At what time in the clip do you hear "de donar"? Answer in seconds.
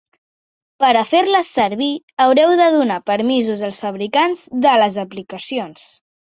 2.63-2.99